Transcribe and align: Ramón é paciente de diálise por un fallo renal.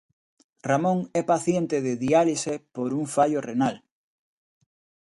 Ramón 0.69 0.99
é 1.19 1.21
paciente 1.33 1.77
de 1.85 1.93
diálise 2.05 2.53
por 2.75 2.89
un 2.99 3.05
fallo 3.15 3.39
renal. 3.49 3.75